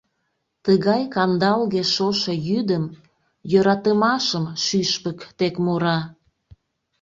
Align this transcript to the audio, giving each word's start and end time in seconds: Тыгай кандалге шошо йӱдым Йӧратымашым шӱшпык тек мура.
Тыгай 0.65 1.01
кандалге 1.13 1.83
шошо 1.93 2.33
йӱдым 2.47 2.83
Йӧратымашым 3.51 4.45
шӱшпык 4.63 5.19
тек 5.37 5.55
мура. 5.65 5.99